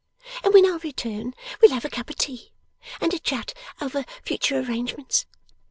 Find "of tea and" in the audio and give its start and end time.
2.09-3.13